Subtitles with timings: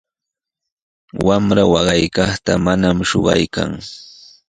[1.27, 3.71] Wamra waqaykaqta maman shuqaykan.